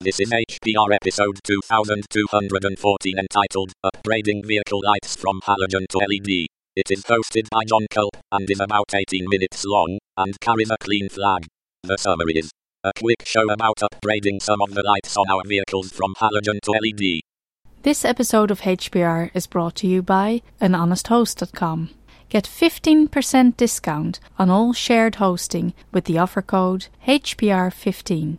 [0.00, 6.46] This is HPR episode 2214 entitled Upgrading Vehicle Lights from Halogen to LED.
[6.76, 10.76] It is hosted by John Culp and is about 18 minutes long and carries a
[10.78, 11.48] clean flag.
[11.82, 12.52] The summary is
[12.84, 16.70] a quick show about upgrading some of the lights on our vehicles from halogen to
[16.70, 17.22] LED.
[17.82, 21.90] This episode of HPR is brought to you by anhonesthost.com.
[22.28, 28.38] Get 15% discount on all shared hosting with the offer code HPR15.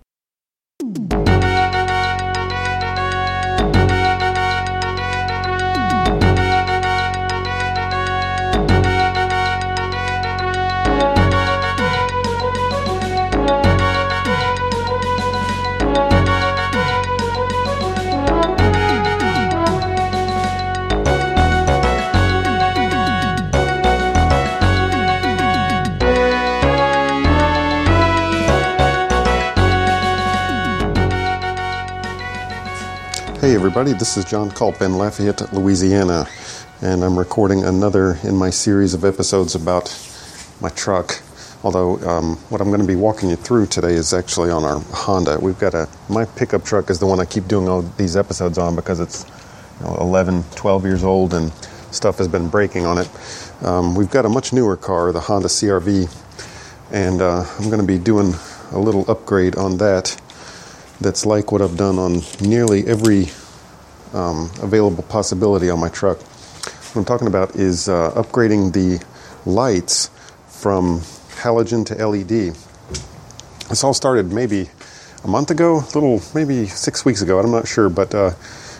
[33.41, 36.27] Hey everybody, this is John Culp in Lafayette, Louisiana,
[36.83, 39.89] and I'm recording another in my series of episodes about
[40.61, 41.19] my truck.
[41.63, 44.79] Although um, what I'm going to be walking you through today is actually on our
[44.93, 45.39] Honda.
[45.39, 48.59] We've got a my pickup truck is the one I keep doing all these episodes
[48.59, 49.25] on because it's
[49.79, 51.51] you know, 11, 12 years old and
[51.89, 53.09] stuff has been breaking on it.
[53.63, 56.13] Um, we've got a much newer car, the Honda CRV,
[56.91, 58.35] and uh, I'm going to be doing
[58.71, 60.20] a little upgrade on that
[61.01, 63.27] that's like what I've done on nearly every
[64.13, 66.21] um, available possibility on my truck.
[66.21, 69.03] What I'm talking about is uh, upgrading the
[69.49, 70.09] lights
[70.47, 70.99] from
[71.41, 72.55] halogen to LED.
[73.69, 74.69] This all started maybe
[75.23, 78.31] a month ago, a little maybe six weeks ago, I'm not sure, but uh,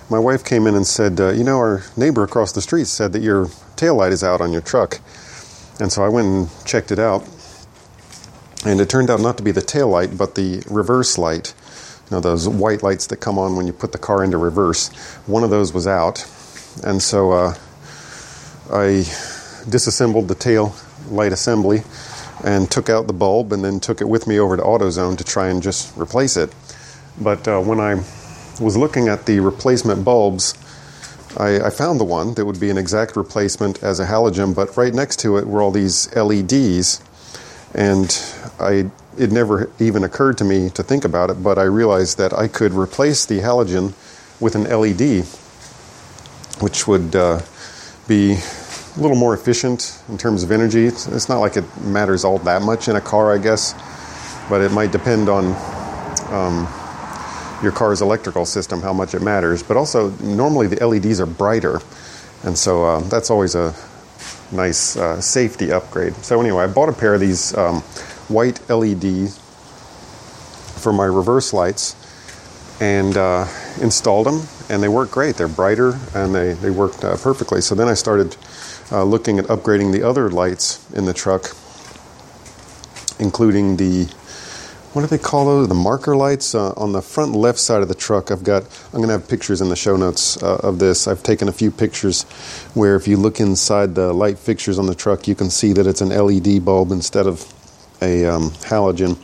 [0.09, 3.13] my wife came in and said, uh, You know, our neighbor across the street said
[3.13, 4.99] that your tail light is out on your truck.
[5.79, 7.27] And so I went and checked it out.
[8.65, 11.55] And it turned out not to be the tail light, but the reverse light
[12.11, 14.89] know those white lights that come on when you put the car into reverse.
[15.27, 16.25] One of those was out,
[16.83, 17.55] and so uh,
[18.71, 19.03] I
[19.69, 20.75] disassembled the tail
[21.09, 21.83] light assembly
[22.43, 25.23] and took out the bulb, and then took it with me over to AutoZone to
[25.23, 26.53] try and just replace it.
[27.19, 27.95] But uh, when I
[28.59, 30.55] was looking at the replacement bulbs,
[31.37, 34.75] I, I found the one that would be an exact replacement as a halogen, but
[34.75, 37.01] right next to it were all these LEDs,
[37.73, 38.09] and
[38.61, 42.33] I it never even occurred to me to think about it, but I realized that
[42.33, 43.93] I could replace the halogen
[44.39, 45.25] with an LED,
[46.61, 47.41] which would uh,
[48.07, 50.85] be a little more efficient in terms of energy.
[50.85, 53.73] It's, it's, not like it matters all that much in a car, I guess,
[54.49, 55.45] but it might depend on
[56.31, 56.67] um,
[57.61, 59.61] your car's electrical system how much it matters.
[59.61, 61.81] But also, normally the LEDs are brighter,
[62.43, 63.75] and so uh, that's always a
[64.51, 66.15] nice uh, safety upgrade.
[66.17, 67.55] So, anyway, I bought a pair of these.
[67.57, 67.83] Um,
[68.31, 69.37] white LEDs
[70.81, 71.95] for my reverse lights
[72.81, 73.45] and uh,
[73.79, 75.35] installed them, and they work great.
[75.35, 77.61] They're brighter and they, they worked uh, perfectly.
[77.61, 78.35] So then I started
[78.91, 81.55] uh, looking at upgrading the other lights in the truck,
[83.19, 84.07] including the
[84.93, 85.69] what do they call those?
[85.69, 88.29] The marker lights uh, on the front left side of the truck.
[88.29, 88.63] I've got.
[88.87, 91.07] I'm going to have pictures in the show notes uh, of this.
[91.07, 92.23] I've taken a few pictures
[92.73, 95.87] where, if you look inside the light fixtures on the truck, you can see that
[95.87, 97.53] it's an LED bulb instead of
[98.01, 99.17] a um, halogen.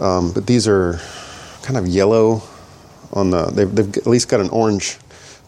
[0.00, 1.00] Um, but these are
[1.62, 2.42] kind of yellow
[3.12, 3.46] on the.
[3.46, 4.98] They've, they've at least got an orange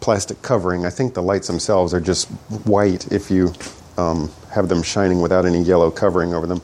[0.01, 0.85] plastic covering.
[0.85, 2.29] I think the lights themselves are just
[2.67, 3.53] white if you
[3.97, 6.61] um, have them shining without any yellow covering over them.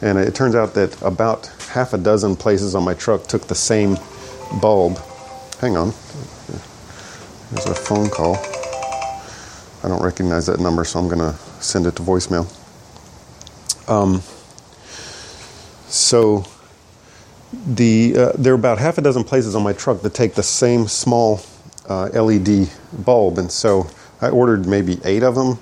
[0.00, 3.54] And it turns out that about half a dozen places on my truck took the
[3.54, 3.96] same
[4.60, 4.98] bulb.
[5.60, 5.92] Hang on.
[7.50, 8.36] There's a phone call.
[9.82, 12.48] I don't recognize that number, so I'm going to send it to voicemail.
[13.88, 14.22] Um,
[15.94, 16.44] so
[17.66, 20.42] the uh, there are about half a dozen places on my truck that take the
[20.42, 21.40] same small
[21.88, 22.68] uh, LED
[23.04, 23.88] bulb, and so
[24.20, 25.58] I ordered maybe eight of them,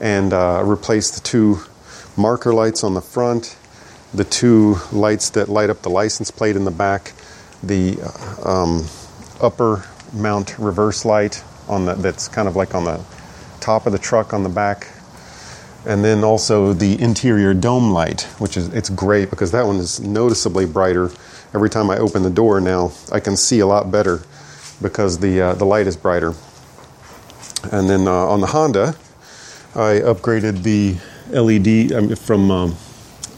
[0.00, 1.58] and uh, replaced the two
[2.16, 3.56] marker lights on the front,
[4.14, 7.12] the two lights that light up the license plate in the back,
[7.62, 8.86] the uh, um,
[9.42, 9.84] upper
[10.14, 13.04] mount reverse light on the that's kind of like on the
[13.60, 14.88] top of the truck on the back
[15.86, 20.00] and then also the interior dome light, which is it's great because that one is
[20.00, 21.10] noticeably brighter.
[21.54, 24.22] Every time I open the door now, I can see a lot better
[24.82, 26.34] because the uh, the light is brighter.
[27.72, 28.94] And then uh, on the Honda,
[29.74, 30.96] I upgraded the
[31.30, 32.76] LED um, from um,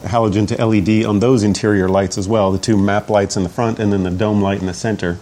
[0.03, 2.53] halogen to LED on those interior lights as well.
[2.53, 5.19] The two map lights in the front and then the dome light in the center.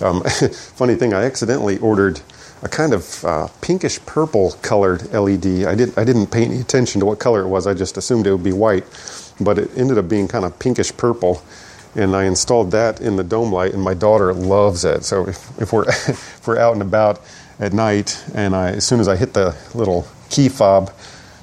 [0.00, 0.22] Um,
[0.76, 2.20] funny thing, I accidentally ordered
[2.64, 5.64] a kind of uh, pinkish purple colored LED.
[5.66, 7.66] I didn't I didn't pay any attention to what color it was.
[7.66, 8.84] I just assumed it would be white,
[9.38, 11.42] but it ended up being kind of pinkish purple.
[11.94, 15.04] And I installed that in the dome light, and my daughter loves it.
[15.04, 17.20] So if, if we're if we're out and about
[17.60, 20.90] at night, and I as soon as I hit the little key fob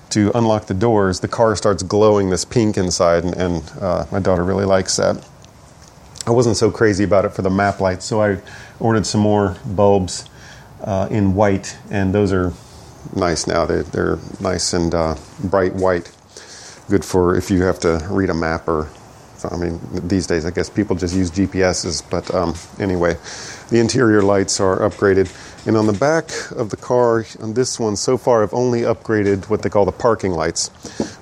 [0.09, 4.19] to unlock the doors, the car starts glowing this pink inside, and, and uh, my
[4.19, 5.25] daughter really likes that.
[6.25, 8.41] I wasn't so crazy about it for the map lights, so I
[8.79, 10.25] ordered some more bulbs
[10.83, 12.54] uh, in white, and those are
[13.16, 13.66] nice now.
[13.66, 16.12] They're, they're nice and uh, bright white.
[16.89, 18.89] Good for if you have to read a map or,
[19.50, 23.16] I mean, these days I guess people just use GPSs, but um, anyway,
[23.69, 25.31] the interior lights are upgraded.
[25.66, 29.50] And on the back of the car, on this one, so far I've only upgraded
[29.50, 30.69] what they call the parking lights.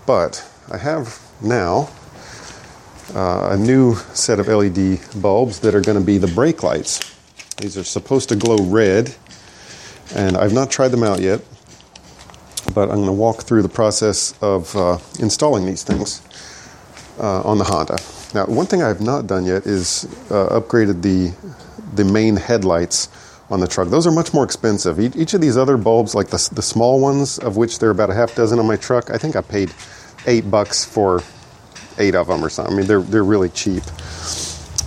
[0.06, 1.90] But I have now
[3.14, 7.16] uh, a new set of LED bulbs that are going to be the brake lights.
[7.58, 9.16] These are supposed to glow red,
[10.16, 11.42] and I've not tried them out yet,
[12.74, 16.22] but I'm going to walk through the process of uh, installing these things
[17.20, 17.98] uh, on the Honda.
[18.34, 21.34] Now, one thing I have not done yet is uh, upgraded the
[21.96, 23.10] the main headlights
[23.50, 23.90] on the truck.
[23.90, 25.00] Those are much more expensive.
[25.00, 28.12] Each of these other bulbs, like the, the small ones, of which there are about
[28.12, 29.74] a half dozen on my truck, I think I paid
[30.28, 31.24] eight bucks for
[31.98, 32.74] eight of them or something.
[32.74, 33.84] I mean, they're they're really cheap.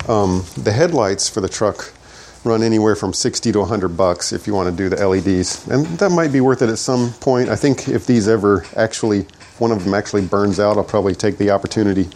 [0.08, 1.92] Um, the headlights for the truck
[2.44, 5.66] run anywhere from 60 to 100 bucks if you want to do the LEDs.
[5.68, 7.48] And that might be worth it at some point.
[7.48, 9.26] I think if these ever actually,
[9.58, 12.08] one of them actually burns out, I'll probably take the opportunity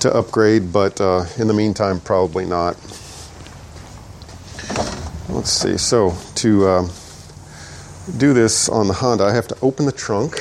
[0.00, 2.76] to upgrade, but uh, in the meantime, probably not.
[5.28, 5.76] Let's see.
[5.76, 6.88] So to uh,
[8.16, 10.34] do this on the Honda, I have to open the trunk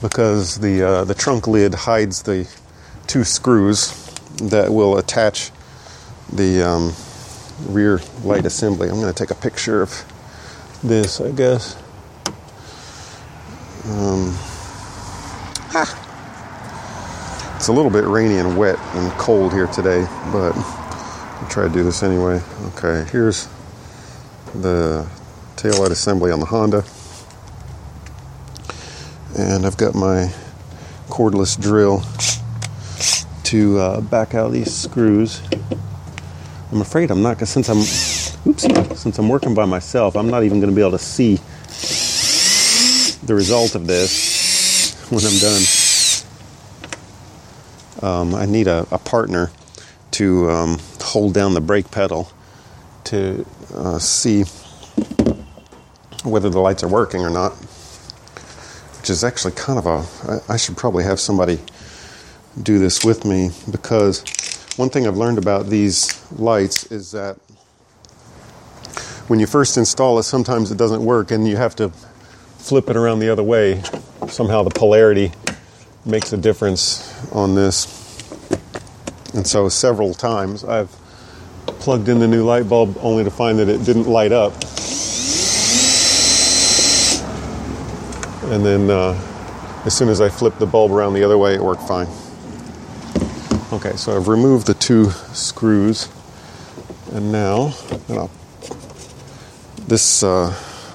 [0.00, 2.48] because the uh, the trunk lid hides the
[3.06, 3.92] two screws
[4.42, 5.50] that will attach
[6.32, 6.94] the um,
[7.68, 8.88] rear light assembly.
[8.88, 10.04] I'm going to take a picture of
[10.82, 11.76] this, I guess.
[13.84, 14.34] Um,
[15.72, 15.96] ah.
[17.56, 21.72] It's a little bit rainy and wet and cold here today, but I'll try to
[21.72, 22.40] do this anyway.
[22.68, 23.48] Okay, here's
[24.54, 25.06] the
[25.56, 26.84] tail light assembly on the Honda.
[29.38, 30.32] And I've got my
[31.08, 32.02] cordless drill
[33.44, 35.42] to uh, back out these screws.
[36.72, 40.44] I'm afraid I'm not because since I'm oopsie, since I'm working by myself, I'm not
[40.44, 41.36] even going to be able to see
[43.26, 45.62] the result of this when I'm done.
[48.02, 49.50] Um, I need a, a partner
[50.12, 52.30] to um, hold down the brake pedal
[53.04, 53.44] to
[53.74, 54.44] uh, see
[56.24, 57.52] whether the lights are working or not.
[58.98, 60.30] Which is actually kind of a.
[60.30, 61.58] I, I should probably have somebody
[62.62, 64.22] do this with me because
[64.76, 67.36] one thing I've learned about these lights is that
[69.28, 71.90] when you first install it, sometimes it doesn't work and you have to
[72.58, 73.82] flip it around the other way.
[74.28, 75.32] Somehow the polarity
[76.04, 77.96] makes a difference on this.
[79.34, 80.90] And so several times I've
[81.66, 84.52] plugged in the new light bulb only to find that it didn't light up.
[88.50, 89.12] And then uh,
[89.84, 92.08] as soon as I flipped the bulb around the other way, it worked fine.
[93.72, 96.08] Okay, so I've removed the two screws,
[97.12, 97.72] and now
[99.86, 100.52] this uh,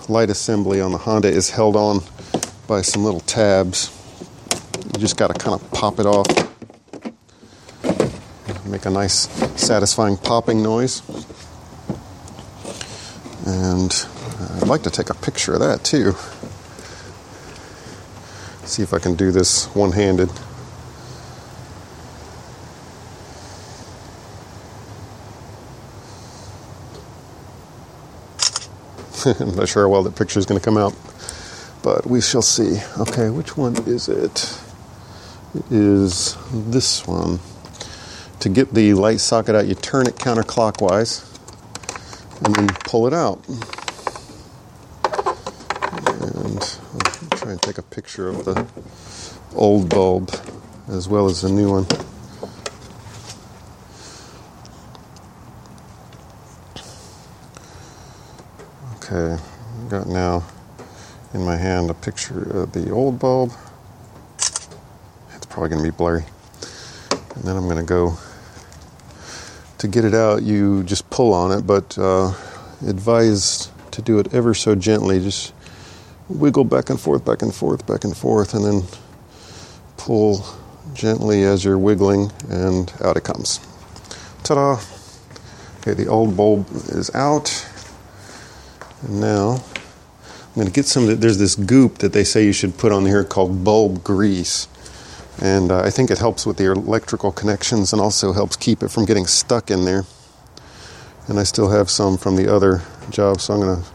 [0.10, 2.02] light assembly on the Honda is held on
[2.68, 3.90] by some little tabs.
[4.88, 6.28] You just got to kind of pop it off,
[8.66, 11.02] make a nice, satisfying popping noise.
[13.46, 14.06] And
[14.62, 16.12] I'd like to take a picture of that too.
[18.68, 20.30] See if I can do this one handed.
[29.40, 30.94] I'm not sure how well that picture is going to come out,
[31.82, 32.80] but we shall see.
[33.00, 34.60] Okay, which one is it?
[35.56, 37.40] It is this one.
[38.42, 41.26] To get the light socket out, you turn it counterclockwise
[42.46, 43.44] and then pull it out.
[46.22, 46.60] And
[46.94, 48.68] I'll try and take a picture of the
[49.56, 50.32] old bulb
[50.88, 52.15] as well as the new one.
[59.08, 59.40] Okay,
[59.84, 60.44] I've got now
[61.36, 63.52] in my hand a picture of the old bulb.
[64.40, 66.26] It's probably going to be blurry.
[67.12, 68.18] And then I'm going to go
[69.78, 70.42] to get it out.
[70.42, 72.34] You just pull on it, but uh,
[72.88, 75.20] advise to do it ever so gently.
[75.20, 75.54] Just
[76.28, 78.82] wiggle back and forth, back and forth, back and forth, and then
[79.98, 80.44] pull
[80.96, 83.60] gently as you're wiggling, and out it comes.
[84.42, 84.82] Ta da!
[85.82, 87.65] Okay, the old bulb is out
[89.06, 89.64] And now
[90.56, 91.20] I'm going to get some.
[91.20, 94.68] There's this goop that they say you should put on here called bulb grease,
[95.42, 98.90] and uh, I think it helps with the electrical connections and also helps keep it
[98.90, 100.06] from getting stuck in there.
[101.28, 103.90] And I still have some from the other job, so I'm going to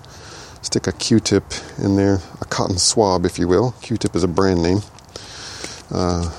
[0.63, 1.45] stick a Q-tip
[1.79, 3.73] in there, a cotton swab, if you will.
[3.83, 4.81] Q-tip is a brand name.
[5.91, 6.31] Uh,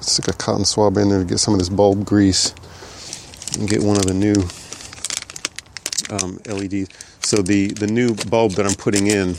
[0.00, 2.54] stick a cotton swab in there to get some of this bulb grease
[3.58, 4.34] and get one of the new
[6.10, 6.88] um, LEDs.
[7.20, 9.36] So the the new bulb that I'm putting in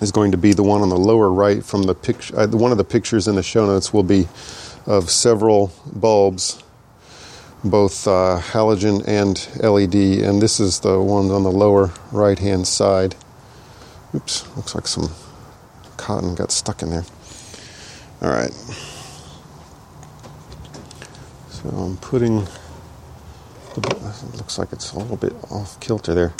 [0.00, 2.38] is going to be the one on the lower right from the picture.
[2.38, 4.28] Uh, one of the pictures in the show notes will be
[4.86, 6.62] of several bulbs,
[7.62, 12.66] both uh, halogen and LED, and this is the one on the lower right hand
[12.66, 13.14] side.
[14.14, 15.10] Oops, looks like some
[15.96, 17.04] cotton got stuck in there.
[18.22, 18.52] All right.
[21.50, 22.46] So I'm putting.
[23.76, 26.34] It looks like it's a little bit off kilter there.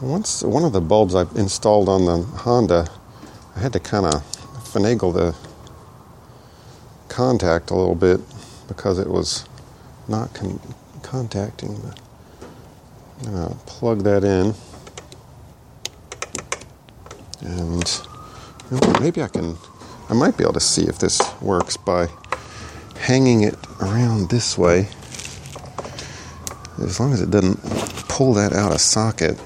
[0.00, 2.88] Once one of the bulbs I've installed on the Honda,
[3.54, 4.14] I had to kind of
[4.64, 5.34] finagle the
[7.08, 8.20] contact a little bit
[8.66, 9.44] because it was
[10.08, 10.60] not con-
[11.02, 11.80] contacting.
[13.24, 14.54] I'm gonna plug that in,
[17.42, 18.00] and
[19.00, 19.56] maybe I can.
[20.08, 22.08] I might be able to see if this works by
[22.96, 24.88] hanging it around this way.
[26.82, 27.62] As long as it doesn't
[28.08, 29.38] pull that out of socket,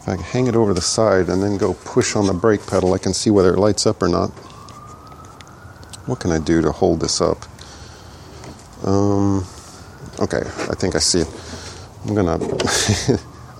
[0.00, 2.66] if I can hang it over the side and then go push on the brake
[2.66, 4.30] pedal, I can see whether it lights up or not.
[6.06, 7.38] What can I do to hold this up?
[8.84, 9.44] Um,
[10.20, 11.28] okay, I think I see it.
[12.06, 12.38] I'm gonna,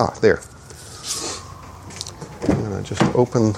[0.00, 0.40] ah, there.
[2.48, 3.52] I'm gonna just open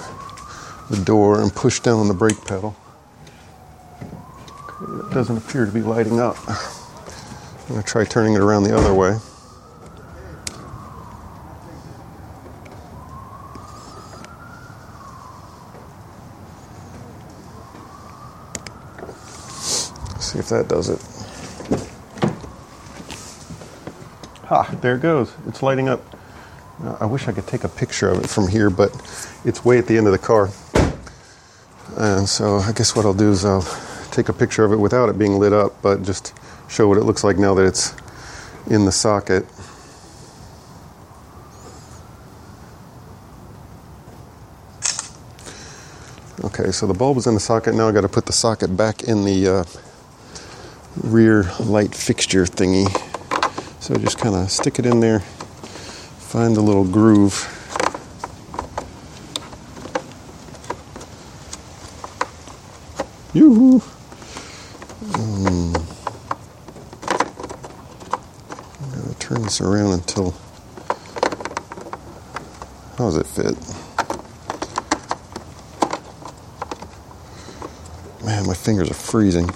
[0.89, 2.75] the door and push down on the brake pedal.
[4.81, 6.35] It doesn't appear to be lighting up.
[7.63, 9.17] I'm gonna try turning it around the other way.
[20.19, 20.99] See if that does it.
[24.45, 25.33] Ha, there it goes.
[25.47, 26.01] It's lighting up.
[26.99, 28.91] I wish I could take a picture of it from here, but
[29.45, 30.49] it's way at the end of the car.
[31.97, 33.65] And so I guess what I'll do is I'll
[34.11, 36.33] take a picture of it without it being lit up, but just
[36.71, 37.93] show what it looks like now that it's
[38.69, 39.45] in the socket.
[46.45, 47.75] Okay, so the bulb is in the socket.
[47.75, 49.63] Now I got to put the socket back in the uh,
[51.03, 52.87] rear light fixture thingy.
[53.81, 57.57] So just kind of stick it in there, find the little groove.
[63.33, 63.81] Yoo-hoo!
[69.31, 70.31] Turn this around until.
[72.97, 73.55] How does it fit?
[78.25, 79.49] Man, my fingers are freezing.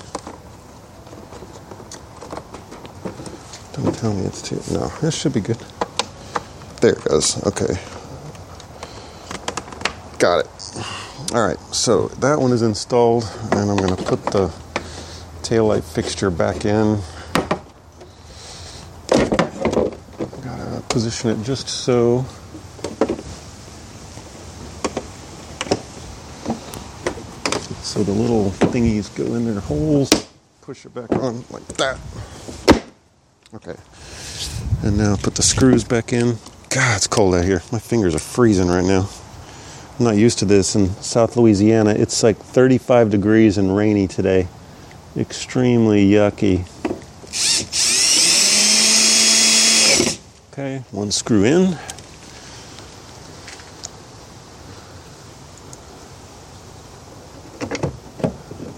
[3.74, 4.62] Don't tell me it's too.
[4.74, 5.58] No, this should be good.
[6.80, 7.46] There it goes.
[7.46, 7.78] Okay.
[10.20, 10.50] Got it.
[11.34, 14.54] All right, so that one is installed, and I'm going to put the
[15.44, 17.02] tail light fixture back in.
[20.96, 22.24] Position it just so.
[27.84, 30.10] So the little thingies go in their holes.
[30.62, 32.00] Push it back on like that.
[33.54, 33.76] Okay.
[34.84, 36.38] And now put the screws back in.
[36.70, 37.62] God, it's cold out here.
[37.74, 39.10] My fingers are freezing right now.
[40.00, 41.90] I'm not used to this in South Louisiana.
[41.90, 44.48] It's like 35 degrees and rainy today.
[45.18, 46.64] Extremely yucky.
[50.58, 51.78] Okay, one screw in.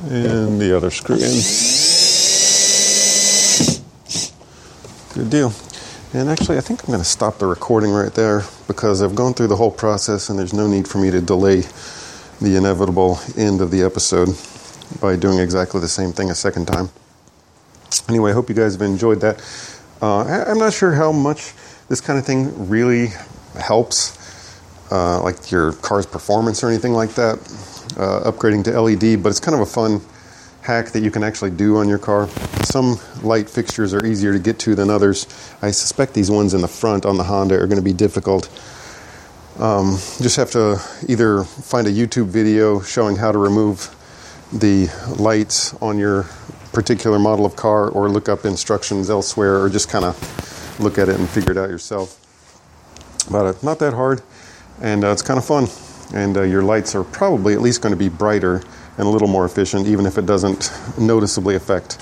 [0.09, 1.37] And the other screw in.
[5.13, 5.53] Good deal.
[6.15, 9.35] And actually, I think I'm going to stop the recording right there because I've gone
[9.35, 11.61] through the whole process and there's no need for me to delay
[12.41, 14.29] the inevitable end of the episode
[14.99, 16.89] by doing exactly the same thing a second time.
[18.09, 19.43] Anyway, I hope you guys have enjoyed that.
[20.01, 21.53] Uh, I, am not sure how much
[21.89, 23.07] this kind of thing really
[23.59, 24.59] helps,
[24.91, 27.37] uh, like your car's performance or anything like that,
[27.97, 30.01] uh, upgrading to LED, but it's kind of a fun
[30.61, 32.27] hack that you can actually do on your car.
[32.65, 35.25] Some light fixtures are easier to get to than others.
[35.61, 38.49] I suspect these ones in the front on the Honda are going to be difficult.
[39.59, 43.95] Um, just have to either find a YouTube video showing how to remove
[44.51, 46.23] the lights on your
[46.73, 50.15] particular model of car or look up instructions elsewhere or just kind of
[50.79, 52.23] look at it and figure it out yourself.
[53.29, 54.21] But uh, not that hard.
[54.81, 55.67] and uh, it's kind of fun.
[56.13, 58.61] And uh, your lights are probably at least going to be brighter
[58.97, 61.99] and a little more efficient, even if it doesn't noticeably affect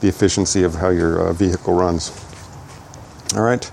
[0.00, 2.10] the efficiency of how your vehicle runs.
[3.36, 3.70] All right,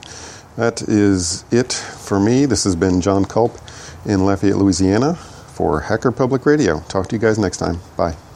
[0.56, 2.46] that is it for me.
[2.46, 3.58] This has been John Culp
[4.06, 6.80] in Lafayette, Louisiana for Hacker Public Radio.
[6.82, 7.80] Talk to you guys next time.
[7.96, 8.27] Bye.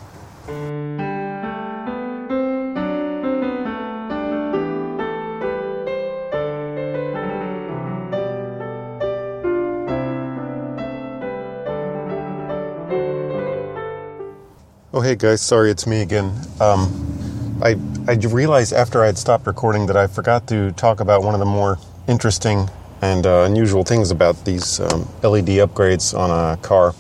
[15.12, 16.34] Hey guys, sorry it's me again.
[16.62, 17.76] Um, I,
[18.08, 21.42] I realized after I had stopped recording that I forgot to talk about one of
[21.42, 22.70] the more interesting
[23.02, 26.96] and uh, unusual things about these um, LED upgrades on a car.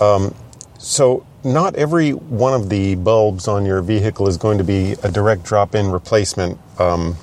[0.00, 0.36] Um,
[0.78, 5.10] so, not every one of the bulbs on your vehicle is going to be a
[5.10, 7.16] direct drop in replacement um,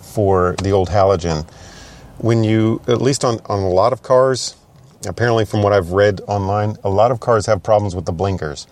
[0.00, 1.44] for the old halogen.
[2.18, 4.54] When you, at least on, on a lot of cars,
[5.06, 8.68] apparently from what I've read online, a lot of cars have problems with the blinkers.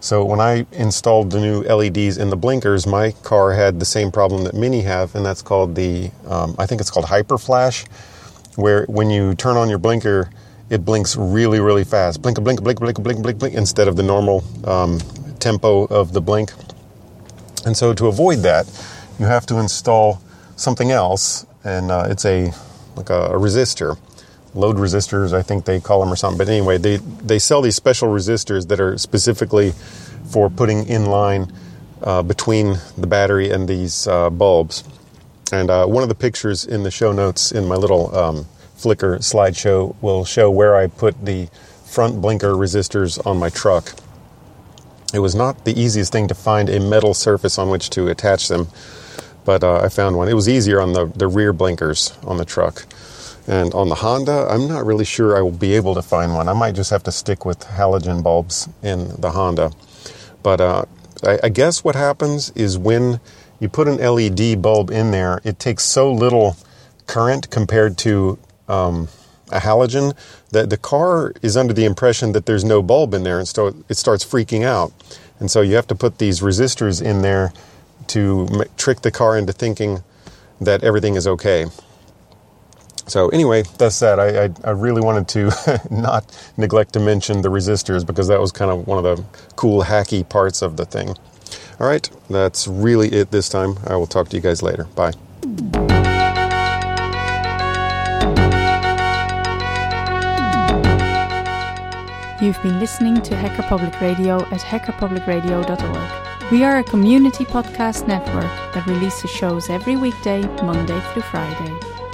[0.00, 4.12] So when I installed the new LEDs in the blinkers, my car had the same
[4.12, 7.84] problem that many have, and that's called the, um, I think it's called hyper flash,
[8.54, 10.30] where when you turn on your blinker,
[10.70, 12.22] it blinks really, really fast.
[12.22, 15.00] Blink, blink, blink, blink, blink, blink, blink, instead of the normal um,
[15.40, 16.52] tempo of the blink.
[17.66, 18.66] And so to avoid that,
[19.18, 20.22] you have to install
[20.54, 22.52] something else, and uh, it's a
[22.94, 23.98] like a, a resistor
[24.54, 26.38] load resistors, I think they call them or something.
[26.38, 29.72] But anyway, they, they sell these special resistors that are specifically
[30.30, 31.52] for putting in line
[32.02, 34.84] uh, between the battery and these uh, bulbs.
[35.52, 39.18] And uh, one of the pictures in the show notes in my little um, Flickr
[39.18, 41.48] slideshow will show where I put the
[41.84, 43.94] front blinker resistors on my truck.
[45.12, 48.48] It was not the easiest thing to find a metal surface on which to attach
[48.48, 48.68] them,
[49.44, 50.28] but uh, I found one.
[50.28, 52.84] It was easier on the, the rear blinkers on the truck.
[53.48, 56.48] And on the Honda, I'm not really sure I will be able to find one.
[56.48, 59.72] I might just have to stick with halogen bulbs in the Honda.
[60.42, 60.84] But uh,
[61.24, 63.20] I, I guess what happens is when
[63.58, 66.58] you put an LED bulb in there, it takes so little
[67.06, 69.08] current compared to um,
[69.50, 70.14] a halogen
[70.50, 73.74] that the car is under the impression that there's no bulb in there, and so
[73.88, 74.92] it starts freaking out.
[75.40, 77.54] And so you have to put these resistors in there
[78.08, 80.02] to trick the car into thinking
[80.60, 81.66] that everything is okay.
[83.08, 84.20] So anyway, that's that.
[84.20, 86.24] I, I, I really wanted to not
[86.56, 89.24] neglect to mention the resistors because that was kind of one of the
[89.56, 91.16] cool hacky parts of the thing.
[91.80, 93.78] All right, that's really it this time.
[93.86, 94.84] I will talk to you guys later.
[94.94, 95.12] Bye.
[102.40, 106.52] You've been listening to Hacker Public Radio at hackerpublicradio.org.
[106.52, 108.44] We are a community podcast network
[108.74, 111.97] that releases shows every weekday, Monday through Friday.